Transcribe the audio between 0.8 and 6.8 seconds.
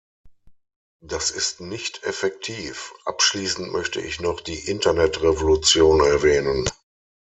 Das ist nicht effektiv. Abschließend möchte ich noch die Internet-Revolution erwähnen.